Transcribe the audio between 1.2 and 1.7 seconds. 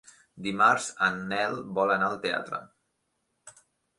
Nel